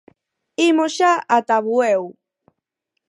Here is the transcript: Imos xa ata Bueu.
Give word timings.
Imos 0.67 0.91
xa 0.97 1.11
ata 1.37 1.57
Bueu. 1.67 2.03